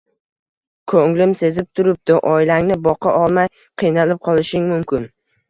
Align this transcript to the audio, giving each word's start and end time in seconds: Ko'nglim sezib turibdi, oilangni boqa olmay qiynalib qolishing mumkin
Ko'nglim 0.93 1.35
sezib 1.41 1.67
turibdi, 1.79 2.15
oilangni 2.31 2.79
boqa 2.89 3.15
olmay 3.27 3.49
qiynalib 3.85 4.25
qolishing 4.31 4.69
mumkin 4.75 5.09